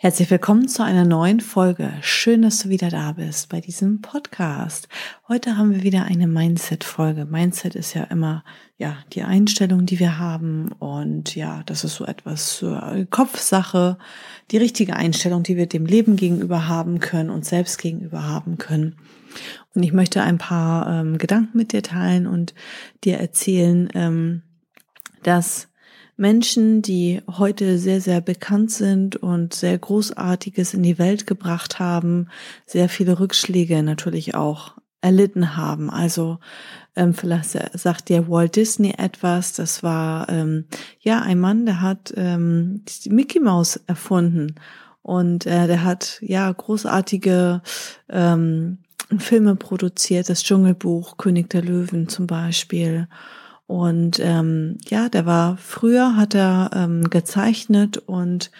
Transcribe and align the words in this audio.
Herzlich 0.00 0.30
willkommen 0.30 0.68
zu 0.68 0.84
einer 0.84 1.04
neuen 1.04 1.40
Folge. 1.40 1.92
Schön, 2.02 2.42
dass 2.42 2.60
du 2.60 2.68
wieder 2.68 2.88
da 2.88 3.10
bist 3.10 3.48
bei 3.48 3.60
diesem 3.60 4.00
Podcast. 4.00 4.88
Heute 5.26 5.56
haben 5.56 5.74
wir 5.74 5.82
wieder 5.82 6.04
eine 6.04 6.28
Mindset-Folge. 6.28 7.24
Mindset 7.24 7.74
ist 7.74 7.94
ja 7.94 8.04
immer, 8.04 8.44
ja, 8.76 8.98
die 9.12 9.24
Einstellung, 9.24 9.86
die 9.86 9.98
wir 9.98 10.20
haben. 10.20 10.70
Und 10.78 11.34
ja, 11.34 11.64
das 11.66 11.82
ist 11.82 11.96
so 11.96 12.06
etwas 12.06 12.62
äh, 12.62 13.06
Kopfsache, 13.06 13.98
die 14.52 14.58
richtige 14.58 14.94
Einstellung, 14.94 15.42
die 15.42 15.56
wir 15.56 15.66
dem 15.66 15.84
Leben 15.84 16.14
gegenüber 16.14 16.68
haben 16.68 17.00
können 17.00 17.30
und 17.30 17.44
selbst 17.44 17.78
gegenüber 17.78 18.22
haben 18.22 18.56
können. 18.56 18.94
Und 19.74 19.82
ich 19.82 19.92
möchte 19.92 20.22
ein 20.22 20.38
paar 20.38 21.00
ähm, 21.00 21.18
Gedanken 21.18 21.58
mit 21.58 21.72
dir 21.72 21.82
teilen 21.82 22.28
und 22.28 22.54
dir 23.02 23.18
erzählen, 23.18 23.88
ähm, 23.94 24.42
dass 25.24 25.67
Menschen, 26.18 26.82
die 26.82 27.22
heute 27.28 27.78
sehr, 27.78 28.00
sehr 28.00 28.20
bekannt 28.20 28.72
sind 28.72 29.16
und 29.16 29.54
sehr 29.54 29.78
Großartiges 29.78 30.74
in 30.74 30.82
die 30.82 30.98
Welt 30.98 31.26
gebracht 31.26 31.78
haben, 31.78 32.28
sehr 32.66 32.88
viele 32.88 33.20
Rückschläge 33.20 33.82
natürlich 33.84 34.34
auch 34.34 34.74
erlitten 35.00 35.56
haben. 35.56 35.90
Also 35.90 36.38
ähm, 36.96 37.14
vielleicht 37.14 37.50
sagt 37.78 38.08
der 38.08 38.28
Walt 38.28 38.56
Disney 38.56 38.94
etwas. 38.98 39.52
Das 39.52 39.84
war 39.84 40.28
ähm, 40.28 40.64
ja 40.98 41.22
ein 41.22 41.38
Mann, 41.38 41.66
der 41.66 41.80
hat 41.80 42.12
ähm, 42.16 42.82
die 43.04 43.10
Mickey 43.10 43.38
Mouse 43.38 43.80
erfunden 43.86 44.56
und 45.02 45.46
äh, 45.46 45.68
der 45.68 45.84
hat 45.84 46.18
ja 46.20 46.50
großartige 46.50 47.62
ähm, 48.08 48.78
Filme 49.18 49.54
produziert, 49.54 50.28
das 50.28 50.42
Dschungelbuch, 50.42 51.16
König 51.16 51.48
der 51.50 51.62
Löwen 51.62 52.08
zum 52.08 52.26
Beispiel. 52.26 53.06
Und 53.68 54.18
ähm, 54.18 54.78
ja, 54.88 55.10
der 55.10 55.26
war 55.26 55.58
früher, 55.58 56.16
hat 56.16 56.34
er 56.34 56.70
ähm, 56.74 57.10
gezeichnet 57.10 57.98
und 57.98 58.50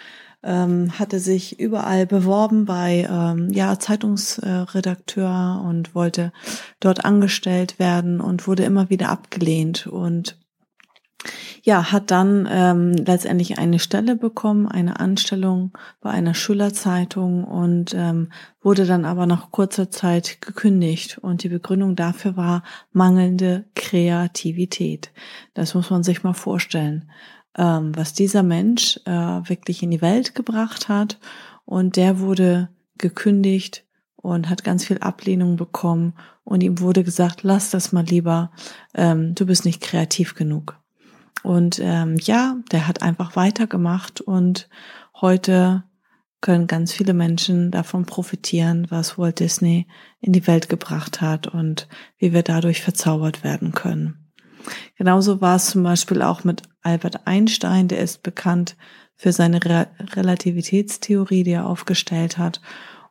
ähm, 0.43 0.99
hatte 0.99 1.19
sich 1.19 1.59
überall 1.59 2.05
beworben 2.05 2.65
bei 2.65 3.07
ähm, 3.09 3.49
ja 3.51 3.79
Zeitungsredakteur 3.79 5.63
und 5.65 5.95
wollte 5.95 6.31
dort 6.79 7.05
angestellt 7.05 7.79
werden 7.79 8.21
und 8.21 8.47
wurde 8.47 8.63
immer 8.63 8.91
wieder 8.91 9.09
abgelehnt. 9.09 9.87
Und 9.87 10.37
ja, 11.63 11.91
hat 11.91 12.11
dann 12.11 12.47
ähm, 12.49 12.93
letztendlich 12.93 13.57
eine 13.57 13.79
Stelle 13.79 14.15
bekommen, 14.15 14.67
eine 14.67 14.99
Anstellung 14.99 15.73
bei 15.99 16.11
einer 16.11 16.33
Schülerzeitung 16.33 17.43
und 17.43 17.93
ähm, 17.93 18.31
wurde 18.61 18.85
dann 18.85 19.05
aber 19.05 19.25
nach 19.25 19.51
kurzer 19.51 19.91
Zeit 19.91 20.41
gekündigt. 20.41 21.17
Und 21.17 21.43
die 21.43 21.49
Begründung 21.49 21.95
dafür 21.95 22.37
war 22.37 22.63
mangelnde 22.91 23.65
Kreativität. 23.75 25.11
Das 25.53 25.73
muss 25.73 25.89
man 25.89 26.03
sich 26.03 26.23
mal 26.23 26.33
vorstellen, 26.33 27.11
ähm, 27.57 27.91
was 27.95 28.13
dieser 28.13 28.43
Mensch 28.43 28.99
äh, 29.05 29.11
wirklich 29.11 29.83
in 29.83 29.91
die 29.91 30.01
Welt 30.01 30.35
gebracht 30.35 30.87
hat. 30.87 31.19
Und 31.65 31.97
der 31.97 32.19
wurde 32.19 32.69
gekündigt 32.97 33.85
und 34.15 34.49
hat 34.49 34.63
ganz 34.63 34.85
viel 34.85 34.99
Ablehnung 34.99 35.55
bekommen 35.55 36.13
und 36.43 36.61
ihm 36.61 36.79
wurde 36.79 37.03
gesagt, 37.03 37.43
lass 37.43 37.69
das 37.69 37.91
mal 37.91 38.03
lieber, 38.03 38.51
ähm, 38.95 39.35
du 39.35 39.45
bist 39.45 39.65
nicht 39.65 39.81
kreativ 39.81 40.35
genug. 40.35 40.79
Und 41.43 41.79
ähm, 41.81 42.17
ja, 42.21 42.57
der 42.71 42.87
hat 42.87 43.01
einfach 43.01 43.35
weitergemacht 43.35 44.21
und 44.21 44.69
heute 45.19 45.83
können 46.41 46.67
ganz 46.67 46.93
viele 46.93 47.13
Menschen 47.13 47.71
davon 47.71 48.05
profitieren, 48.05 48.87
was 48.89 49.17
Walt 49.17 49.39
Disney 49.39 49.87
in 50.21 50.31
die 50.31 50.47
Welt 50.47 50.69
gebracht 50.69 51.21
hat 51.21 51.47
und 51.47 51.87
wie 52.17 52.33
wir 52.33 52.43
dadurch 52.43 52.81
verzaubert 52.81 53.43
werden 53.43 53.73
können. 53.73 54.31
Genauso 54.97 55.41
war 55.41 55.55
es 55.55 55.67
zum 55.67 55.83
Beispiel 55.83 56.21
auch 56.21 56.43
mit 56.43 56.63
Albert 56.81 57.27
Einstein, 57.27 57.87
der 57.87 57.99
ist 57.99 58.23
bekannt 58.23 58.75
für 59.15 59.33
seine 59.33 59.63
Re 59.63 59.87
Relativitätstheorie, 59.99 61.43
die 61.43 61.51
er 61.51 61.67
aufgestellt 61.67 62.37
hat 62.37 62.61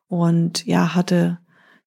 und 0.08 0.64
ja, 0.64 0.94
hatte 0.94 1.38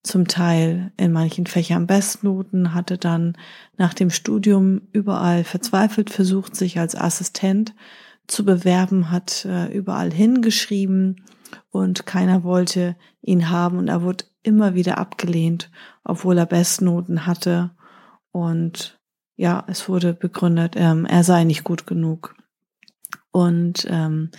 zum 0.03 0.27
Teil 0.27 0.91
in 0.97 1.11
manchen 1.11 1.45
Fächern 1.45 1.87
Bestnoten, 1.87 2.73
hatte 2.73 2.97
dann 2.97 3.37
nach 3.77 3.93
dem 3.93 4.09
Studium 4.09 4.81
überall 4.91 5.43
verzweifelt 5.43 6.09
versucht, 6.09 6.55
sich 6.55 6.79
als 6.79 6.95
Assistent 6.95 7.75
zu 8.27 8.45
bewerben, 8.45 9.11
hat 9.11 9.45
äh, 9.45 9.67
überall 9.67 10.11
hingeschrieben 10.11 11.23
und 11.69 12.05
keiner 12.05 12.43
wollte 12.43 12.95
ihn 13.21 13.49
haben 13.49 13.77
und 13.77 13.89
er 13.89 14.01
wurde 14.01 14.25
immer 14.43 14.73
wieder 14.73 14.97
abgelehnt, 14.97 15.69
obwohl 16.03 16.37
er 16.37 16.45
Bestnoten 16.45 17.27
hatte 17.27 17.71
und 18.31 18.99
ja, 19.35 19.63
es 19.67 19.89
wurde 19.89 20.13
begründet, 20.13 20.75
ähm, 20.77 21.05
er 21.05 21.23
sei 21.23 21.43
nicht 21.43 21.63
gut 21.63 21.87
genug. 21.87 22.35
Und 23.31 23.87
ähm, 23.89 24.31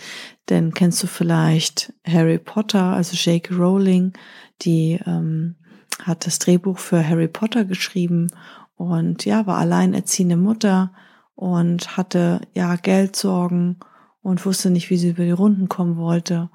denn 0.49 0.73
kennst 0.73 1.01
du 1.01 1.07
vielleicht 1.07 1.93
Harry 2.05 2.37
Potter, 2.37 2.83
also 2.83 3.15
J.K. 3.15 3.55
Rowling, 3.55 4.13
die 4.61 4.99
ähm, 5.05 5.55
hat 6.01 6.25
das 6.27 6.39
Drehbuch 6.39 6.77
für 6.77 7.07
Harry 7.07 7.27
Potter 7.27 7.65
geschrieben 7.65 8.27
und 8.75 9.25
ja, 9.25 9.45
war 9.47 9.57
alleinerziehende 9.57 10.37
Mutter 10.37 10.93
und 11.35 11.97
hatte 11.97 12.41
ja 12.53 12.75
Geldsorgen 12.75 13.79
und 14.21 14.45
wusste 14.45 14.69
nicht, 14.69 14.89
wie 14.89 14.97
sie 14.97 15.09
über 15.09 15.23
die 15.23 15.31
Runden 15.31 15.69
kommen 15.69 15.97
wollte 15.97 16.49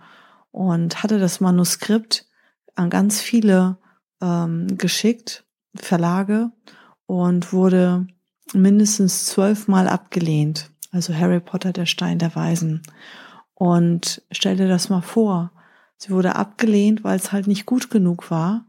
und 0.51 1.03
hatte 1.03 1.19
das 1.19 1.41
Manuskript 1.41 2.27
an 2.75 2.91
ganz 2.91 3.21
viele 3.21 3.79
ähm, 4.21 4.79
geschickt, 4.79 5.45
Verlage 5.75 6.51
und 7.07 7.53
wurde 7.53 8.07
mindestens 8.55 9.27
zwölfmal 9.27 9.89
abgelehnt. 9.89 10.71
Also 10.91 11.15
Harry 11.15 11.41
Potter, 11.41 11.73
der 11.73 11.87
Stein 11.87 12.19
der 12.19 12.35
Weisen. 12.35 12.83
Und 13.55 14.23
stell 14.31 14.57
dir 14.57 14.69
das 14.69 14.89
mal 14.89 15.03
vor. 15.03 15.53
Sie 15.97 16.11
wurde 16.11 16.37
abgelehnt, 16.37 17.05
weil 17.05 17.17
es 17.17 17.33
halt 17.33 17.47
nicht 17.47 17.67
gut 17.67 17.91
genug 17.91 18.31
war. 18.31 18.67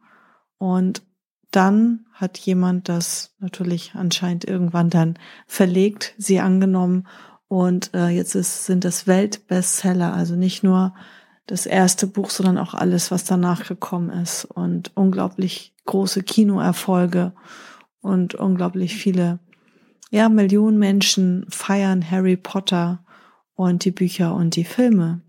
Und 0.57 1.03
dann 1.51 2.05
hat 2.13 2.37
jemand 2.37 2.89
das 2.89 3.35
natürlich 3.39 3.93
anscheinend 3.95 4.45
irgendwann 4.45 4.89
dann 4.89 5.17
verlegt, 5.47 6.13
sie 6.17 6.39
angenommen 6.39 7.07
und 7.47 7.95
äh, 7.95 8.09
jetzt 8.09 8.35
ist, 8.35 8.65
sind 8.65 8.85
das 8.85 9.07
Weltbestseller, 9.07 10.13
also 10.13 10.35
nicht 10.35 10.63
nur 10.63 10.93
das 11.47 11.65
erste 11.65 12.05
Buch, 12.05 12.29
sondern 12.29 12.59
auch 12.59 12.75
alles, 12.75 13.09
was 13.09 13.23
danach 13.23 13.67
gekommen 13.67 14.11
ist 14.11 14.45
und 14.45 14.91
unglaublich 14.95 15.73
große 15.85 16.21
Kinoerfolge 16.21 17.33
und 18.01 18.35
unglaublich 18.35 18.95
viele 18.95 19.39
ja, 20.09 20.29
Millionen 20.29 20.79
Menschen 20.79 21.45
feiern 21.49 22.09
Harry 22.09 22.37
Potter 22.37 23.03
und 23.55 23.85
die 23.85 23.91
Bücher 23.91 24.33
und 24.33 24.55
die 24.55 24.63
Filme. 24.63 25.21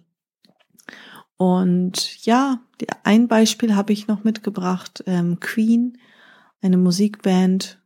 Und 1.37 2.25
ja, 2.25 2.61
ein 3.03 3.29
Beispiel 3.29 3.75
habe 3.75 3.93
ich 3.93 4.07
noch 4.07 4.25
mitgebracht. 4.25 5.03
Ähm, 5.07 5.41
Queen, 5.41 5.99
eine 6.61 6.77
Musikband, 6.77 7.81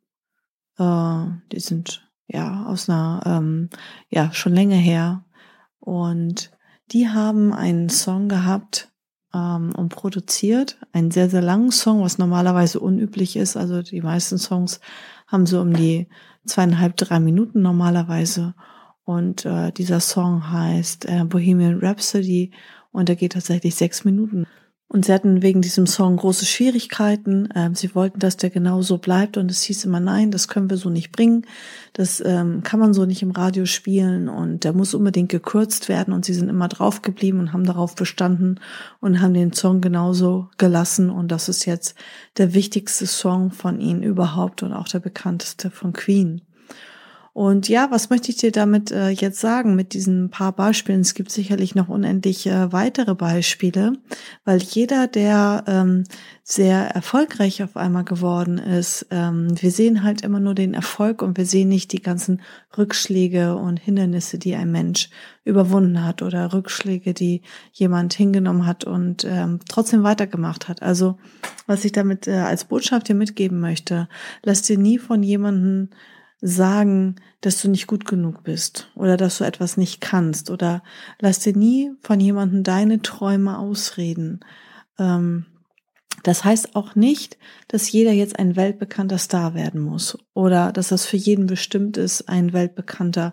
äh, 0.79 1.25
die 1.53 1.61
sind 1.61 2.09
ja 2.27 2.67
aus 2.67 2.89
einer, 2.89 3.23
ähm, 3.25 3.71
ja, 4.09 4.33
schon 4.33 4.55
länger 4.55 4.77
her. 4.77 5.25
Und 5.79 6.51
die 6.91 7.09
haben 7.09 7.53
einen 7.53 7.89
Song 7.89 8.29
gehabt 8.29 8.91
ähm, 9.33 9.73
und 9.77 9.91
produziert, 9.91 10.79
einen 10.93 11.11
sehr, 11.11 11.31
sehr 11.31 11.43
langen 11.43 11.73
Song, 11.73 12.03
was 12.03 12.19
normalerweise 12.19 12.81
unüblich 12.81 13.37
ist. 13.37 13.57
Also 13.57 13.83
die 13.83 14.01
meisten 14.01 14.39
Songs 14.39 14.81
haben 15.35 15.47
so 15.47 15.61
um 15.61 15.75
die 15.75 16.07
zweieinhalb, 16.47 16.97
drei 16.97 17.21
Minuten 17.21 17.61
normalerweise. 17.61 18.55
Und 19.05 19.45
äh, 19.45 19.71
dieser 19.73 20.01
Song 20.01 20.51
heißt 20.51 21.07
äh, 21.07 21.25
Bohemian 21.25 21.81
Rhapsody 21.81 22.53
und 22.93 23.09
er 23.09 23.17
geht 23.17 23.33
tatsächlich 23.33 23.75
sechs 23.75 24.05
Minuten. 24.05 24.47
Und 24.95 25.07
sie 25.07 25.13
hatten 25.13 25.43
wegen 25.43 25.61
diesem 25.61 25.89
Song 25.89 26.19
große 26.19 26.47
Schwierigkeiten. 26.47 27.49
Ähm, 27.57 27.75
sie 27.75 27.97
wollten, 27.97 28.21
dass 28.21 28.37
der 28.37 28.51
genau 28.51 28.81
so 28.81 28.99
bleibt 28.99 29.37
und 29.37 29.51
es 29.51 29.65
hieß 29.65 29.87
immer, 29.87 29.99
nein, 29.99 30.31
das 30.31 30.47
können 30.47 30.71
wir 30.71 30.77
so 30.77 30.89
nicht 30.89 31.11
bringen. 31.11 31.49
Das 31.95 32.23
ähm, 32.25 32.63
kann 32.63 32.79
man 32.79 32.95
so 32.95 33.05
nicht 33.05 33.21
im 33.21 33.33
Radio 33.33 33.67
spielen 33.67 34.29
und 34.29 34.63
der 34.63 34.73
muss 34.73 34.95
unbedingt 34.95 35.31
gekürzt 35.31 35.89
werden. 35.89 36.15
Und 36.15 36.25
sie 36.25 36.33
sind 36.33 36.49
immer 36.49 36.69
drauf 36.69 37.03
geblieben 37.03 37.41
und 37.41 37.53
haben 37.53 37.65
darauf 37.65 37.97
bestanden 37.97 38.61
und 39.01 39.21
haben 39.21 39.35
den 39.35 39.53
Song 39.53 39.81
genauso 39.81 40.49
gelassen. 40.59 41.11
Und 41.11 41.33
das 41.33 41.49
ist 41.49 41.65
jetzt 41.65 41.97
der 42.37 42.55
wichtigste 42.55 43.09
Song 43.09 43.51
von 43.51 43.81
ihnen 43.81 44.05
überhaupt 44.05 44.63
und 44.63 44.73
auch 44.73 44.87
der 44.87 45.01
bekannteste 45.01 45.73
von 45.73 45.93
Queen. 45.93 46.43
Und 47.35 47.69
ja, 47.69 47.91
was 47.91 48.11
möchte 48.11 48.31
ich 48.31 48.37
dir 48.37 48.53
damit 48.53 48.93
äh, 48.93 49.09
jetzt 49.09 49.41
sagen 49.41 49.75
mit 49.75 49.93
diesen 49.93 50.31
paar 50.31 50.53
Beispielen? 50.53 51.01
Es 51.01 51.15
gibt 51.15 51.33
sicherlich 51.33 51.75
noch 51.75 51.89
unendlich 51.89 52.47
äh, 52.47 52.73
weitere 52.73 53.17
Beispiele, 53.17 53.95
weil 54.45 54.63
jeder, 54.63 55.09
der 55.09 55.65
ähm, 55.67 56.05
sehr 56.45 56.91
erfolgreich 56.91 57.65
auf 57.65 57.77
einmal 57.77 58.05
geworden 58.05 58.59
ist, 58.59 59.09
ähm, 59.11 59.49
wir 59.61 59.73
sehen 59.73 60.05
halt 60.05 60.23
immer 60.23 60.39
nur 60.39 60.55
den 60.55 60.75
Erfolg 60.75 61.23
und 61.23 61.37
wir 61.37 61.45
sehen 61.45 61.69
nicht 61.71 61.91
die 61.91 62.03
ganzen 62.03 62.41
Rückschläge 62.79 63.57
und 63.57 63.79
Hindernisse, 63.81 64.39
die 64.39 64.55
ein 64.55 64.71
Mensch 64.71 65.11
überwunden 65.43 66.05
hat 66.05 66.23
oder 66.23 66.53
Rückschläge, 66.53 67.15
die 67.15 67.43
jemand 67.73 68.15
hingenommen 68.15 68.65
hat 68.65 68.85
und 68.85 69.25
ähm, 69.25 69.59
trotzdem 69.69 70.05
weitergemacht 70.05 70.69
hat. 70.69 70.83
Also 70.83 71.19
was 71.67 71.85
ich 71.85 71.91
damit 71.91 72.29
äh, 72.29 72.35
als 72.35 72.67
Botschaft 72.67 73.09
dir 73.09 73.17
mitgeben 73.17 73.59
möchte, 73.59 74.09
lass 74.45 74.63
dir 74.63 74.79
nie 74.79 74.99
von 74.99 75.25
jemandem 75.25 75.89
sagen, 76.47 77.17
dass 77.41 77.63
du 77.63 77.71
nicht 77.71 77.87
gut 77.87 78.05
genug 78.05 78.45
bist 78.45 78.91
oder 78.95 79.17
dass 79.17 79.39
du 79.39 79.45
etwas 79.45 79.79
nicht 79.79 80.03
kannst 80.03 80.51
oder 80.51 80.83
lass 81.19 81.39
dir 81.39 81.57
nie 81.57 81.93
von 82.03 82.21
jemandem 82.21 82.63
deine 82.63 83.01
Träume 83.01 83.59
ausreden. 83.59 84.41
Ähm, 84.99 85.47
das 86.23 86.45
heißt 86.45 86.77
auch 86.77 86.95
nicht, 86.97 87.39
dass 87.69 87.91
jeder 87.91 88.13
jetzt 88.13 88.39
ein 88.39 88.57
weltbekannter 88.57 89.17
Star 89.17 89.55
werden 89.55 89.81
muss 89.81 90.19
oder 90.35 90.71
dass 90.71 90.89
das 90.89 91.07
für 91.07 91.17
jeden 91.17 91.47
bestimmt 91.47 91.97
ist, 91.97 92.29
ein 92.29 92.53
weltbekannter 92.53 93.33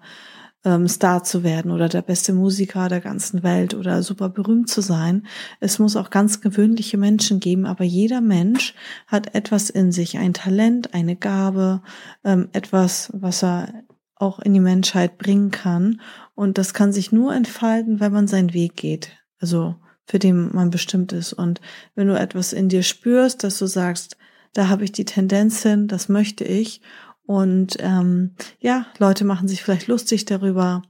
ähm, 0.64 0.88
Star 0.88 1.24
zu 1.24 1.44
werden 1.44 1.72
oder 1.72 1.90
der 1.90 2.02
beste 2.02 2.34
Musiker 2.34 2.88
der 2.88 3.02
ganzen 3.02 3.44
Welt 3.44 3.74
oder 3.74 4.04
super 4.04 4.30
berühmt 4.30 4.70
zu 4.70 4.82
sein. 4.82 5.26
Es 5.60 5.80
muss 5.80 5.96
auch 5.96 6.10
ganz 6.10 6.42
gewöhnliche 6.42 6.98
Menschen 6.98 7.40
geben, 7.40 7.66
aber 7.66 7.84
jeder 7.84 8.22
Mensch 8.22 8.76
hat 9.08 9.34
etwas 9.36 9.70
in 9.70 9.92
sich, 9.92 10.18
ein 10.18 10.34
Talent, 10.34 10.94
eine 10.94 11.16
Gabe, 11.16 11.82
ähm, 12.24 12.50
etwas, 12.54 13.10
was 13.14 13.44
er 13.44 13.84
auch 14.16 14.40
in 14.40 14.54
die 14.54 14.60
Menschheit 14.60 15.18
bringen 15.18 15.52
kann. 15.52 16.00
Und 16.36 16.58
das 16.58 16.74
kann 16.74 16.94
sich 16.94 17.12
nur 17.12 17.34
entfalten, 17.34 18.00
wenn 18.00 18.12
man 18.12 18.28
seinen 18.28 18.54
Weg 18.54 18.76
geht. 18.76 19.12
Also 19.40 19.76
für 20.06 20.20
den 20.20 20.54
man 20.54 20.70
bestimmt 20.70 21.14
ist. 21.14 21.34
Und 21.34 21.62
wenn 21.96 22.08
du 22.08 22.20
etwas 22.20 22.54
in 22.54 22.70
dir 22.70 22.84
spürst, 22.84 23.44
dass 23.44 23.58
du 23.58 23.66
sagst, 23.66 24.18
da 24.54 24.68
habe 24.68 24.84
ich 24.84 24.92
die 24.92 25.06
Tendenz 25.06 25.64
hin, 25.64 25.88
das 25.88 26.10
möchte 26.10 26.44
ich 26.44 26.82
und 27.26 27.78
ähm, 27.80 28.36
ja, 28.60 28.86
Leute 28.98 29.26
machen 29.26 29.48
sich 29.48 29.64
vielleicht 29.64 29.88
lustig 29.88 30.26
darüber 30.26 30.82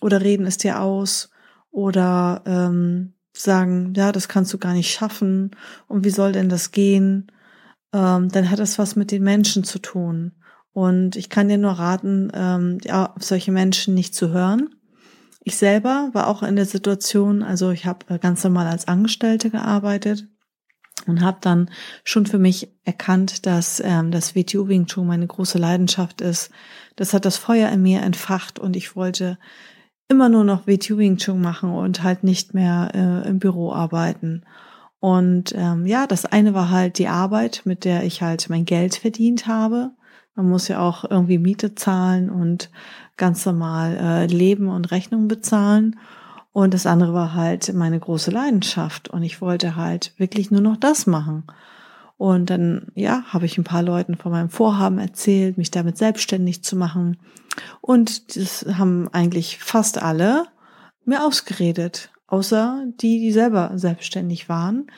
oder 0.00 0.20
reden 0.20 0.46
es 0.46 0.58
dir 0.58 0.80
aus 0.80 1.30
oder 1.70 2.42
ähm, 2.46 3.14
sagen, 3.32 3.94
ja, 3.96 4.12
das 4.12 4.28
kannst 4.28 4.52
du 4.52 4.58
gar 4.58 4.74
nicht 4.74 4.92
schaffen 4.92 5.50
und 5.86 6.04
wie 6.04 6.10
soll 6.10 6.32
denn 6.32 6.48
das 6.48 6.72
gehen? 6.72 7.30
Ähm, 7.92 8.28
dann 8.28 8.50
hat 8.50 8.58
das 8.58 8.78
was 8.78 8.96
mit 8.96 9.10
den 9.10 9.22
Menschen 9.22 9.64
zu 9.64 9.78
tun. 9.78 10.32
Und 10.72 11.16
ich 11.16 11.30
kann 11.30 11.48
dir 11.48 11.58
nur 11.58 11.72
raten, 11.72 12.30
ähm, 12.34 12.78
ja, 12.84 13.12
auf 13.14 13.24
solche 13.24 13.50
Menschen 13.50 13.94
nicht 13.94 14.14
zu 14.14 14.28
hören. 14.30 14.68
Ich 15.42 15.56
selber 15.56 16.10
war 16.12 16.28
auch 16.28 16.42
in 16.42 16.56
der 16.56 16.66
Situation, 16.66 17.42
also 17.42 17.70
ich 17.70 17.86
habe 17.86 18.06
äh, 18.14 18.18
ganz 18.18 18.44
normal 18.44 18.66
als 18.66 18.86
Angestellte 18.86 19.50
gearbeitet 19.50 20.28
und 21.06 21.22
habe 21.22 21.38
dann 21.40 21.70
schon 22.04 22.26
für 22.26 22.38
mich 22.38 22.68
erkannt, 22.84 23.46
dass 23.46 23.80
ähm, 23.84 24.10
das 24.10 24.34
WTU 24.34 24.68
Wing 24.68 24.86
Chun 24.86 25.06
meine 25.06 25.26
große 25.26 25.58
Leidenschaft 25.58 26.20
ist. 26.20 26.50
Das 26.96 27.14
hat 27.14 27.24
das 27.24 27.36
Feuer 27.36 27.70
in 27.70 27.82
mir 27.82 28.02
entfacht 28.02 28.58
und 28.58 28.76
ich 28.76 28.96
wollte 28.96 29.38
immer 30.08 30.28
nur 30.28 30.44
noch 30.44 30.66
WTU 30.66 30.98
Wing 30.98 31.18
Chun 31.18 31.40
machen 31.40 31.70
und 31.70 32.02
halt 32.02 32.24
nicht 32.24 32.54
mehr 32.54 32.90
äh, 32.94 33.28
im 33.28 33.38
Büro 33.38 33.72
arbeiten. 33.72 34.44
Und 35.00 35.54
ähm, 35.56 35.86
ja, 35.86 36.06
das 36.06 36.24
eine 36.24 36.54
war 36.54 36.70
halt 36.70 36.98
die 36.98 37.08
Arbeit, 37.08 37.62
mit 37.64 37.84
der 37.84 38.02
ich 38.04 38.22
halt 38.22 38.50
mein 38.50 38.64
Geld 38.64 38.96
verdient 38.96 39.46
habe. 39.46 39.92
Man 40.34 40.48
muss 40.48 40.68
ja 40.68 40.80
auch 40.80 41.04
irgendwie 41.08 41.38
Miete 41.38 41.74
zahlen 41.74 42.30
und 42.30 42.70
ganz 43.16 43.44
normal 43.44 43.96
äh, 43.96 44.26
leben 44.26 44.68
und 44.68 44.90
Rechnungen 44.90 45.28
bezahlen. 45.28 45.98
Und 46.58 46.74
das 46.74 46.86
andere 46.86 47.14
war 47.14 47.34
halt 47.34 47.72
meine 47.72 48.00
große 48.00 48.32
Leidenschaft. 48.32 49.08
Und 49.08 49.22
ich 49.22 49.40
wollte 49.40 49.76
halt 49.76 50.12
wirklich 50.16 50.50
nur 50.50 50.60
noch 50.60 50.76
das 50.76 51.06
machen. 51.06 51.44
Und 52.16 52.50
dann, 52.50 52.88
ja, 52.96 53.22
habe 53.28 53.46
ich 53.46 53.58
ein 53.58 53.62
paar 53.64 53.84
Leuten 53.84 54.16
von 54.16 54.32
meinem 54.32 54.50
Vorhaben 54.50 54.98
erzählt, 54.98 55.56
mich 55.56 55.70
damit 55.70 55.96
selbstständig 55.96 56.64
zu 56.64 56.74
machen. 56.74 57.16
Und 57.80 58.34
das 58.36 58.66
haben 58.76 59.08
eigentlich 59.12 59.60
fast 59.60 60.02
alle 60.02 60.46
mir 61.04 61.24
ausgeredet. 61.24 62.10
Außer 62.26 62.86
die, 63.00 63.20
die 63.20 63.30
selber 63.30 63.70
selbstständig 63.76 64.48
waren. 64.48 64.88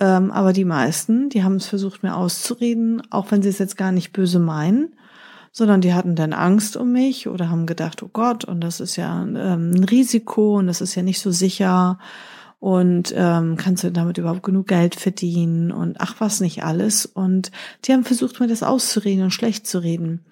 Ähm, 0.00 0.32
aber 0.32 0.52
die 0.52 0.64
meisten, 0.64 1.28
die 1.28 1.44
haben 1.44 1.54
es 1.54 1.66
versucht, 1.66 2.02
mir 2.02 2.16
auszureden, 2.16 3.02
auch 3.12 3.30
wenn 3.30 3.40
sie 3.40 3.50
es 3.50 3.60
jetzt 3.60 3.76
gar 3.76 3.92
nicht 3.92 4.12
böse 4.12 4.40
meinen 4.40 4.96
sondern 5.54 5.80
die 5.80 5.94
hatten 5.94 6.16
dann 6.16 6.32
Angst 6.32 6.76
um 6.76 6.92
mich 6.92 7.28
oder 7.28 7.48
haben 7.48 7.64
gedacht, 7.64 8.02
oh 8.02 8.10
Gott, 8.12 8.44
und 8.44 8.60
das 8.60 8.80
ist 8.80 8.96
ja 8.96 9.22
ähm, 9.22 9.70
ein 9.70 9.84
Risiko 9.84 10.58
und 10.58 10.66
das 10.66 10.80
ist 10.80 10.96
ja 10.96 11.02
nicht 11.02 11.20
so 11.20 11.30
sicher 11.30 11.98
und 12.58 13.14
ähm, 13.16 13.56
kannst 13.56 13.84
du 13.84 13.92
damit 13.92 14.18
überhaupt 14.18 14.42
genug 14.42 14.66
Geld 14.66 14.96
verdienen 14.96 15.70
und 15.70 16.00
ach 16.00 16.16
was 16.18 16.40
nicht 16.40 16.64
alles. 16.64 17.06
Und 17.06 17.52
die 17.84 17.92
haben 17.92 18.04
versucht, 18.04 18.40
mir 18.40 18.48
das 18.48 18.64
auszureden 18.64 19.22
und 19.22 19.30
schlecht 19.30 19.66
zu 19.66 19.78
reden. 19.78 20.24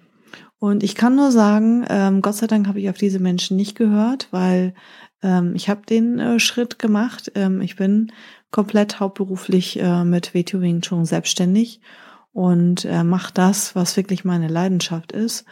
Und 0.58 0.82
ich 0.82 0.96
kann 0.96 1.14
nur 1.14 1.30
sagen, 1.30 1.84
ähm, 1.88 2.20
Gott 2.20 2.34
sei 2.34 2.48
Dank 2.48 2.66
habe 2.66 2.80
ich 2.80 2.90
auf 2.90 2.98
diese 2.98 3.20
Menschen 3.20 3.56
nicht 3.56 3.76
gehört, 3.76 4.28
weil 4.32 4.74
ähm, 5.22 5.54
ich 5.54 5.68
habe 5.68 5.82
den 5.86 6.18
äh, 6.18 6.40
Schritt 6.40 6.78
gemacht. 6.80 7.30
Ähm, 7.36 7.60
ich 7.60 7.76
bin 7.76 8.10
komplett 8.50 8.98
hauptberuflich 8.98 9.78
äh, 9.78 10.04
mit 10.04 10.34
WTO 10.34 10.60
Wing 10.60 10.80
Chun 10.80 11.04
selbstständig 11.04 11.80
und 12.32 12.84
äh, 12.84 13.04
mache 13.04 13.32
das, 13.34 13.74
was 13.74 13.96
wirklich 13.96 14.24
meine 14.24 14.48
Leidenschaft 14.48 15.12
ist 15.12 15.44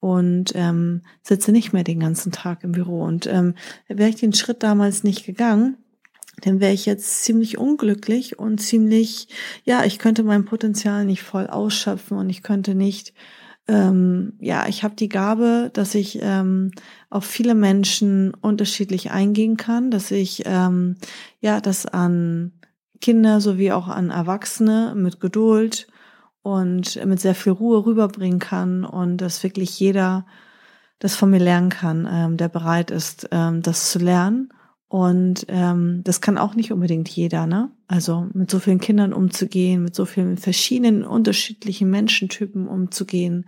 und 0.00 0.52
ähm, 0.54 1.02
sitze 1.22 1.52
nicht 1.52 1.72
mehr 1.72 1.84
den 1.84 2.00
ganzen 2.00 2.32
Tag 2.32 2.64
im 2.64 2.72
Büro. 2.72 3.02
Und 3.02 3.26
ähm, 3.26 3.54
wäre 3.88 4.08
ich 4.08 4.16
den 4.16 4.32
Schritt 4.32 4.62
damals 4.62 5.04
nicht 5.04 5.26
gegangen, 5.26 5.76
dann 6.42 6.60
wäre 6.60 6.72
ich 6.72 6.86
jetzt 6.86 7.24
ziemlich 7.24 7.58
unglücklich 7.58 8.38
und 8.38 8.58
ziemlich, 8.58 9.28
ja, 9.64 9.84
ich 9.84 9.98
könnte 9.98 10.22
mein 10.22 10.46
Potenzial 10.46 11.04
nicht 11.04 11.22
voll 11.22 11.46
ausschöpfen 11.46 12.16
und 12.16 12.30
ich 12.30 12.42
könnte 12.42 12.74
nicht, 12.74 13.12
ähm, 13.68 14.34
ja, 14.40 14.66
ich 14.66 14.82
habe 14.82 14.96
die 14.96 15.10
Gabe, 15.10 15.70
dass 15.74 15.94
ich 15.94 16.18
ähm, 16.22 16.70
auf 17.10 17.24
viele 17.24 17.54
Menschen 17.54 18.32
unterschiedlich 18.32 19.10
eingehen 19.10 19.58
kann, 19.58 19.90
dass 19.90 20.10
ich, 20.10 20.44
ähm, 20.46 20.96
ja, 21.40 21.60
das 21.60 21.84
an 21.84 22.52
Kinder 23.02 23.40
sowie 23.40 23.72
auch 23.72 23.88
an 23.88 24.10
Erwachsene 24.10 24.94
mit 24.96 25.20
Geduld 25.20 25.88
und 26.42 27.04
mit 27.04 27.20
sehr 27.20 27.34
viel 27.34 27.52
Ruhe 27.52 27.84
rüberbringen 27.84 28.38
kann 28.38 28.84
und 28.84 29.18
dass 29.18 29.42
wirklich 29.42 29.78
jeder 29.78 30.26
das 30.98 31.16
von 31.16 31.30
mir 31.30 31.40
lernen 31.40 31.70
kann, 31.70 32.08
ähm, 32.10 32.36
der 32.36 32.48
bereit 32.48 32.90
ist, 32.90 33.28
ähm, 33.32 33.62
das 33.62 33.90
zu 33.90 33.98
lernen. 33.98 34.52
Und 34.88 35.46
ähm, 35.48 36.02
das 36.04 36.20
kann 36.20 36.36
auch 36.36 36.54
nicht 36.54 36.72
unbedingt 36.72 37.08
jeder, 37.08 37.46
ne? 37.46 37.70
Also 37.86 38.26
mit 38.32 38.50
so 38.50 38.58
vielen 38.58 38.80
Kindern 38.80 39.12
umzugehen, 39.12 39.84
mit 39.84 39.94
so 39.94 40.04
vielen 40.04 40.36
verschiedenen 40.36 41.04
unterschiedlichen 41.04 41.88
Menschentypen 41.90 42.66
umzugehen. 42.66 43.46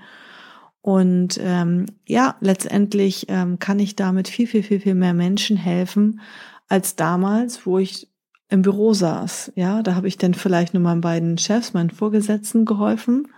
Und 0.83 1.39
ähm, 1.43 1.87
ja, 2.07 2.37
letztendlich 2.41 3.27
ähm, 3.29 3.59
kann 3.59 3.81
ich 3.81 3.97
damit 3.97 4.29
viel, 4.29 4.47
viel, 4.47 4.63
viel, 4.63 4.81
viel 4.81 4.95
mehr 4.95 5.15
Menschen 5.15 5.57
helfen 5.57 6.21
als 6.69 6.97
damals, 6.97 7.67
wo 7.67 7.79
ich 7.79 8.12
im 8.53 8.61
Büro 8.61 8.93
saß. 8.93 9.53
Ja, 9.57 9.83
da 9.83 9.95
habe 9.95 10.09
ich 10.09 10.19
dann 10.19 10.35
vielleicht 10.35 10.75
nur 10.75 10.83
meinen 10.83 11.01
beiden 11.01 11.39
Chefs, 11.39 11.73
meinen 11.73 11.89
Vorgesetzten 11.89 12.67
geholfen, 12.67 13.29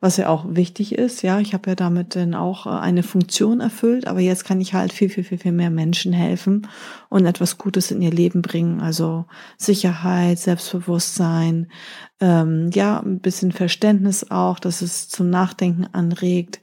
was 0.00 0.16
ja 0.16 0.28
auch 0.28 0.44
wichtig 0.48 0.94
ist. 0.94 1.22
Ja, 1.22 1.40
ich 1.40 1.54
habe 1.54 1.70
ja 1.70 1.74
damit 1.74 2.14
dann 2.14 2.34
auch 2.34 2.66
äh, 2.66 2.70
eine 2.70 3.02
Funktion 3.02 3.60
erfüllt, 3.60 4.06
aber 4.06 4.20
jetzt 4.20 4.44
kann 4.44 4.60
ich 4.60 4.72
halt 4.72 4.92
viel, 4.92 5.08
viel, 5.08 5.24
viel, 5.24 5.38
viel 5.38 5.50
mehr 5.50 5.70
Menschen 5.70 6.12
helfen 6.12 6.68
und 7.08 7.26
etwas 7.26 7.58
Gutes 7.58 7.90
in 7.90 8.00
ihr 8.00 8.12
Leben 8.12 8.42
bringen. 8.42 8.80
Also 8.80 9.24
Sicherheit, 9.56 10.38
Selbstbewusstsein, 10.38 11.66
ähm, 12.20 12.70
ja, 12.72 13.00
ein 13.00 13.18
bisschen 13.18 13.50
Verständnis 13.50 14.30
auch, 14.30 14.60
dass 14.60 14.82
es 14.82 15.08
zum 15.08 15.30
Nachdenken 15.30 15.88
anregt. 15.92 16.60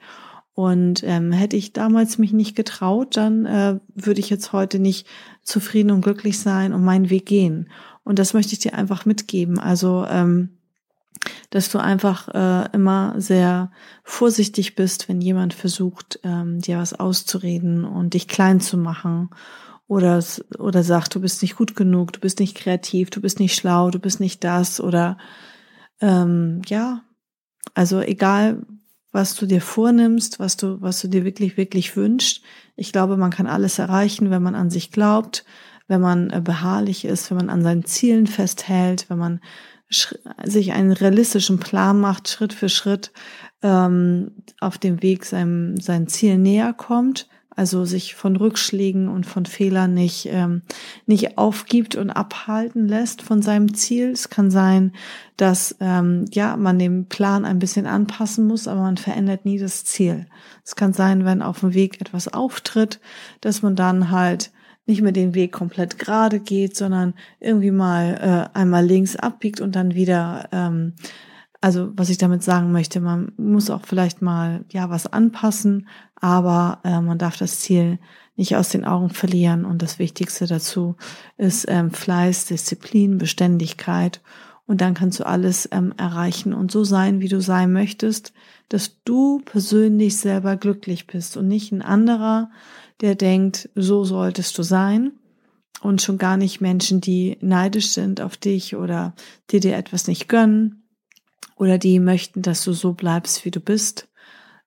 Und 0.62 1.01
ähm, 1.03 1.32
hätte 1.32 1.58
ich 1.58 1.74
damals 1.74 2.20
mich 2.20 2.34
nicht 2.34 2.56
getraut, 2.56 3.18
dann 3.18 3.48
äh, 3.48 3.80
würde 3.96 4.20
ich 4.20 4.30
jetzt 4.30 4.53
heute 4.53 4.77
nicht 4.77 5.08
zufrieden 5.41 5.89
und 5.89 6.01
glücklich 6.01 6.39
sein 6.39 6.72
und 6.72 6.84
meinen 6.84 7.10
Weg 7.10 7.25
gehen. 7.25 7.72
Und 8.03 8.20
das 8.20 8.36
möchte 8.36 8.53
ich 8.53 8.60
dir 8.60 8.75
einfach 8.75 9.08
mitgeben. 9.08 9.58
Also, 9.58 10.06
ähm, 10.08 10.50
dass 11.50 11.70
du 11.70 11.80
einfach 11.80 12.27
äh, 12.27 12.70
immer 12.74 13.15
sehr 13.18 13.72
vorsichtig 14.03 14.75
bist, 14.75 15.10
wenn 15.10 15.20
jemand 15.20 15.56
versucht, 15.56 16.20
ähm, 16.22 16.60
dir 16.60 16.77
was 16.77 16.94
auszureden 16.94 17.84
und 17.84 18.13
dich 18.13 18.27
klein 18.27 18.62
zu 18.62 18.77
machen 18.77 19.32
oder 19.88 20.24
oder 20.60 20.84
sagt, 20.84 21.15
du 21.15 21.22
bist 21.22 21.41
nicht 21.41 21.56
gut 21.56 21.75
genug, 21.75 22.13
du 22.13 22.20
bist 22.20 22.39
nicht 22.39 22.56
kreativ, 22.56 23.10
du 23.10 23.20
bist 23.20 23.39
nicht 23.39 23.56
schlau, 23.56 23.89
du 23.89 23.98
bist 23.98 24.20
nicht 24.20 24.44
das 24.44 24.80
oder 24.80 25.18
ähm, 26.01 26.62
ja, 26.68 27.01
also 27.74 28.00
egal 28.00 28.62
was 29.12 29.36
du 29.36 29.46
dir 29.46 29.62
vornimmst, 29.62 30.39
was 30.39 30.58
du, 30.58 30.82
was 30.82 31.01
du 31.01 31.08
dir 31.08 31.25
wirklich, 31.25 31.58
wirklich 31.58 31.96
wünschst. 31.96 32.41
Ich 32.75 32.91
glaube, 32.91 33.18
man 33.18 33.32
kann 33.32 33.48
alles 33.48 33.80
erreichen, 33.80 34.32
wenn 34.32 34.44
man 34.44 34.56
an 34.56 34.70
sich 34.70 34.91
glaubt, 34.91 35.46
wenn 35.88 36.01
man 36.01 36.30
äh, 36.30 36.41
beharrlich 36.41 37.06
ist, 37.06 37.30
wenn 37.30 37.38
man 37.38 37.50
an 37.50 37.63
seinen 37.63 37.86
Zielen 37.86 38.27
festhält, 38.27 39.10
wenn 39.10 39.18
man 39.18 39.41
sich 40.46 40.72
einen 40.72 40.94
realistischen 40.94 41.60
Plan 41.60 42.00
macht, 42.00 42.30
Schritt 42.30 42.53
für 42.53 42.70
Schritt, 42.70 43.12
ähm, 43.62 44.32
auf 44.62 44.77
dem 44.77 45.01
Weg 45.01 45.25
seinem, 45.25 45.77
sein 45.77 46.08
Ziel 46.08 46.38
näher 46.38 46.74
kommt, 46.74 47.27
also 47.55 47.84
sich 47.86 48.15
von 48.15 48.36
Rückschlägen 48.38 49.10
und 49.10 49.25
von 49.25 49.46
Fehlern 49.46 49.93
nicht, 49.93 50.27
ähm, 50.31 50.62
nicht 51.05 51.38
aufgibt 51.38 51.96
und 51.96 52.10
abhalten 52.10 52.88
lässt 52.88 53.22
von 53.22 53.41
seinem 53.41 53.74
Ziel. 53.74 54.12
Es 54.12 54.29
kann 54.29 54.50
sein, 54.51 54.93
dass 55.38 55.75
ähm, 55.81 56.25
ja 56.31 56.55
man 56.55 56.79
den 56.79 57.08
Plan 57.08 57.43
ein 57.43 57.60
bisschen 57.60 57.88
anpassen 57.88 58.46
muss, 58.46 58.67
aber 58.67 58.81
man 58.81 58.98
verändert 58.98 59.46
nie 59.46 59.60
das 59.60 59.84
Ziel. 59.84 60.27
Es 60.63 60.75
kann 60.75 60.93
sein, 60.93 61.25
wenn 61.25 61.41
auf 61.41 61.60
dem 61.60 61.74
Weg 61.74 62.00
etwas 62.00 62.27
auftritt, 62.29 63.00
dass 63.41 63.62
man 63.62 63.75
dann 63.75 64.12
halt 64.12 64.51
nicht 64.86 65.01
mehr 65.01 65.12
den 65.12 65.36
Weg 65.36 65.51
komplett 65.51 66.00
gerade 66.00 66.39
geht, 66.39 66.75
sondern 66.75 67.13
irgendwie 67.39 67.72
mal 67.72 68.50
äh, 68.53 68.58
einmal 68.58 68.86
links 68.86 69.15
abbiegt 69.15 69.62
und 69.62 69.75
dann 69.75 69.93
wieder 69.93 70.48
ähm, 70.51 70.93
also 71.62 71.91
was 71.96 72.10
ich 72.10 72.18
damit 72.18 72.41
sagen 72.41 72.72
möchte, 72.72 73.00
man 73.00 73.34
muss 73.38 73.70
auch 73.70 73.86
vielleicht 73.86 74.22
mal 74.24 74.65
ja 74.72 74.89
was 74.89 75.06
anpassen, 75.06 75.88
aber 76.15 76.80
äh, 76.84 77.00
man 77.00 77.20
darf 77.20 77.38
das 77.38 77.60
Ziel 77.60 78.00
nicht 78.36 78.56
aus 78.56 78.70
den 78.70 78.84
Augen 78.84 79.12
verlieren. 79.12 79.63
Und 79.65 79.84
das 79.84 80.00
Wichtigste 80.00 80.48
dazu 80.48 80.96
ist 81.38 81.65
ähm, 81.70 81.91
Fleiß, 81.91 82.46
Disziplin, 82.46 83.20
Beständigkeit. 83.20 84.22
Und 84.65 84.82
dann 84.82 84.96
kannst 84.96 85.20
du 85.20 85.25
alles 85.25 85.70
ähm, 85.72 85.94
erreichen 85.98 86.53
und 86.53 86.72
so 86.72 86.84
sein, 86.84 87.20
wie 87.20 87.27
du 87.27 87.41
sein 87.41 87.72
möchtest, 87.72 88.34
dass 88.70 89.03
du 89.03 89.41
persönlich 89.46 90.18
selber 90.18 90.58
glücklich 90.58 91.06
bist 91.06 91.38
und 91.38 91.48
nicht 91.48 91.72
ein 91.72 91.84
anderer, 91.84 92.50
der 93.01 93.15
denkt, 93.15 93.70
so 93.75 94.03
solltest 94.03 94.58
du 94.58 94.63
sein. 94.63 95.12
Und 95.82 96.01
schon 96.01 96.18
gar 96.18 96.38
nicht 96.38 96.62
Menschen, 96.62 97.01
die 97.01 97.38
neidisch 97.41 97.91
sind 97.91 98.22
auf 98.22 98.38
dich 98.38 98.75
oder 98.75 99.15
die 99.50 99.60
dir 99.60 99.75
etwas 99.75 100.08
nicht 100.08 100.30
gönnen 100.30 100.80
oder 101.62 101.77
die 101.77 102.00
möchten, 102.00 102.41
dass 102.41 102.63
du 102.63 102.74
so 102.74 102.94
bleibst, 102.94 103.46
wie 103.46 103.51
du 103.51 103.60
bist. 103.60 104.10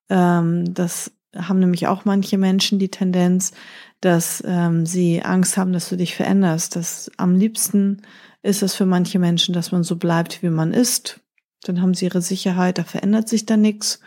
Ähm, 0.09 0.73
das 0.73 1.11
haben 1.35 1.59
nämlich 1.59 1.87
auch 1.87 2.05
manche 2.05 2.37
Menschen 2.37 2.79
die 2.79 2.89
Tendenz, 2.89 3.51
dass 3.99 4.41
ähm, 4.47 4.85
sie 4.85 5.21
Angst 5.21 5.57
haben, 5.57 5.73
dass 5.73 5.89
du 5.89 5.97
dich 5.97 6.15
veränderst. 6.15 6.77
Das 6.77 7.11
am 7.17 7.35
liebsten 7.35 8.01
ist 8.43 8.63
es 8.63 8.75
für 8.75 8.85
manche 8.85 9.19
Menschen, 9.19 9.53
dass 9.53 9.73
man 9.73 9.83
so 9.83 9.97
bleibt, 9.97 10.41
wie 10.41 10.49
man 10.49 10.71
ist. 10.71 11.19
Dann 11.63 11.81
haben 11.81 11.95
sie 11.95 12.05
ihre 12.05 12.21
Sicherheit, 12.21 12.77
da 12.77 12.85
verändert 12.85 13.27
sich 13.27 13.45
da 13.45 13.57
nichts. 13.57 13.99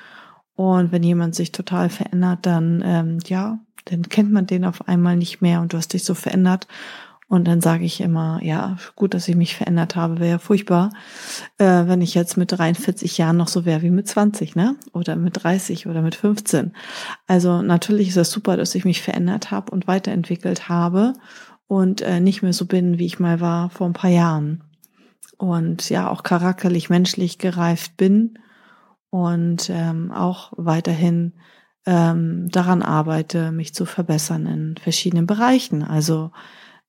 Und 0.54 0.90
wenn 0.90 1.02
jemand 1.02 1.34
sich 1.34 1.52
total 1.52 1.90
verändert, 1.90 2.46
dann 2.46 2.82
ähm, 2.82 3.18
ja, 3.26 3.58
dann 3.84 4.08
kennt 4.08 4.32
man 4.32 4.46
den 4.46 4.64
auf 4.64 4.88
einmal 4.88 5.16
nicht 5.16 5.42
mehr 5.42 5.60
und 5.60 5.74
du 5.74 5.76
hast 5.76 5.92
dich 5.92 6.04
so 6.04 6.14
verändert. 6.14 6.66
Und 7.28 7.46
dann 7.46 7.60
sage 7.60 7.84
ich 7.84 8.00
immer, 8.00 8.40
ja, 8.42 8.78
gut, 8.96 9.12
dass 9.12 9.28
ich 9.28 9.36
mich 9.36 9.54
verändert 9.54 9.96
habe, 9.96 10.18
wäre 10.18 10.30
ja 10.30 10.38
furchtbar, 10.38 10.90
äh, 11.58 11.86
wenn 11.86 12.00
ich 12.00 12.14
jetzt 12.14 12.38
mit 12.38 12.52
43 12.52 13.18
Jahren 13.18 13.36
noch 13.36 13.48
so 13.48 13.66
wäre 13.66 13.82
wie 13.82 13.90
mit 13.90 14.08
20, 14.08 14.56
ne? 14.56 14.76
Oder 14.92 15.14
mit 15.14 15.42
30 15.42 15.86
oder 15.86 16.00
mit 16.00 16.14
15. 16.14 16.72
Also 17.26 17.60
natürlich 17.60 18.08
ist 18.08 18.16
es 18.16 18.30
super, 18.30 18.56
dass 18.56 18.74
ich 18.74 18.86
mich 18.86 19.02
verändert 19.02 19.50
habe 19.50 19.70
und 19.72 19.86
weiterentwickelt 19.86 20.70
habe 20.70 21.12
und 21.66 22.00
äh, 22.00 22.18
nicht 22.20 22.42
mehr 22.42 22.54
so 22.54 22.64
bin, 22.64 22.98
wie 22.98 23.06
ich 23.06 23.20
mal 23.20 23.40
war 23.40 23.68
vor 23.68 23.86
ein 23.86 23.92
paar 23.92 24.10
Jahren. 24.10 24.64
Und 25.36 25.90
ja, 25.90 26.10
auch 26.10 26.22
charakterlich, 26.22 26.88
menschlich 26.88 27.38
gereift 27.38 27.98
bin 27.98 28.38
und 29.10 29.68
ähm, 29.70 30.10
auch 30.12 30.52
weiterhin 30.56 31.34
ähm, 31.84 32.48
daran 32.48 32.82
arbeite, 32.82 33.52
mich 33.52 33.74
zu 33.74 33.84
verbessern 33.84 34.46
in 34.46 34.76
verschiedenen 34.78 35.26
Bereichen. 35.26 35.82
Also 35.82 36.32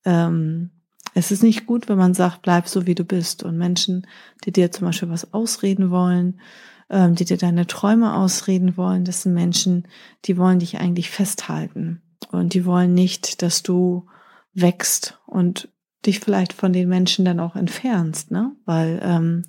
ähm, 0.04 0.70
es 1.14 1.30
ist 1.30 1.42
nicht 1.42 1.66
gut, 1.66 1.88
wenn 1.88 1.98
man 1.98 2.14
sagt, 2.14 2.42
bleib 2.42 2.68
so 2.68 2.86
wie 2.86 2.94
du 2.94 3.04
bist. 3.04 3.42
Und 3.42 3.58
Menschen, 3.58 4.06
die 4.44 4.52
dir 4.52 4.70
zum 4.70 4.86
Beispiel 4.86 5.10
was 5.10 5.32
ausreden 5.32 5.90
wollen, 5.90 6.40
ähm, 6.88 7.14
die 7.14 7.24
dir 7.24 7.36
deine 7.36 7.66
Träume 7.66 8.14
ausreden 8.14 8.76
wollen, 8.76 9.04
das 9.04 9.22
sind 9.22 9.34
Menschen, 9.34 9.88
die 10.24 10.36
wollen 10.36 10.60
dich 10.60 10.78
eigentlich 10.78 11.10
festhalten. 11.10 12.02
Und 12.30 12.54
die 12.54 12.64
wollen 12.64 12.94
nicht, 12.94 13.42
dass 13.42 13.62
du 13.62 14.06
wächst 14.54 15.18
und 15.26 15.68
dich 16.06 16.20
vielleicht 16.20 16.52
von 16.52 16.72
den 16.72 16.88
Menschen 16.88 17.24
dann 17.24 17.40
auch 17.40 17.56
entfernst, 17.56 18.30
ne? 18.30 18.52
Weil 18.64 19.00
ähm, 19.02 19.42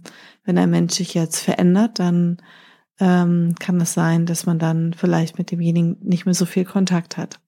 wenn 0.44 0.58
ein 0.58 0.70
Mensch 0.70 0.94
sich 0.94 1.14
jetzt 1.14 1.40
verändert, 1.40 2.00
dann 2.00 2.38
ähm, 3.00 3.56
kann 3.60 3.80
es 3.80 3.94
sein, 3.94 4.26
dass 4.26 4.46
man 4.46 4.60
dann 4.60 4.94
vielleicht 4.94 5.38
mit 5.38 5.52
demjenigen 5.52 5.98
nicht 6.02 6.26
mehr 6.26 6.36
so 6.36 6.46
viel 6.46 6.66
Kontakt 6.66 7.18
hat. 7.18 7.40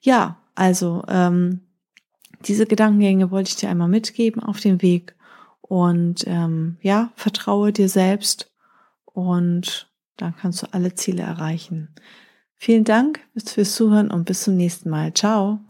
Ja, 0.00 0.38
also 0.54 1.04
ähm, 1.08 1.60
diese 2.46 2.66
Gedankengänge 2.66 3.30
wollte 3.30 3.50
ich 3.50 3.56
dir 3.56 3.68
einmal 3.68 3.88
mitgeben 3.88 4.42
auf 4.42 4.60
dem 4.60 4.82
Weg. 4.82 5.14
Und 5.60 6.24
ähm, 6.26 6.76
ja, 6.82 7.12
vertraue 7.16 7.72
dir 7.72 7.88
selbst 7.88 8.52
und 9.04 9.90
dann 10.16 10.34
kannst 10.36 10.62
du 10.62 10.66
alle 10.72 10.94
Ziele 10.94 11.22
erreichen. 11.22 11.94
Vielen 12.56 12.84
Dank 12.84 13.20
fürs 13.36 13.74
Zuhören 13.74 14.10
und 14.10 14.24
bis 14.24 14.42
zum 14.42 14.56
nächsten 14.56 14.90
Mal. 14.90 15.14
Ciao. 15.14 15.60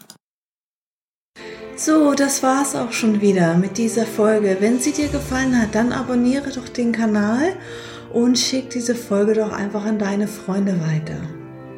So, 1.76 2.14
das 2.14 2.42
war's 2.42 2.74
auch 2.76 2.92
schon 2.92 3.20
wieder 3.20 3.56
mit 3.56 3.78
dieser 3.78 4.04
Folge. 4.04 4.58
Wenn 4.60 4.78
sie 4.78 4.92
dir 4.92 5.08
gefallen 5.08 5.58
hat, 5.60 5.74
dann 5.74 5.92
abonniere 5.92 6.50
doch 6.50 6.68
den 6.68 6.92
Kanal 6.92 7.56
und 8.12 8.38
schick 8.38 8.70
diese 8.70 8.94
Folge 8.94 9.34
doch 9.34 9.52
einfach 9.52 9.84
an 9.84 9.98
deine 9.98 10.28
Freunde 10.28 10.78
weiter. 10.80 11.20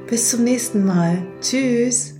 Bis 0.08 0.30
zum 0.30 0.44
nächsten 0.44 0.84
Mal. 0.84 1.24
Tschüss. 1.40 2.14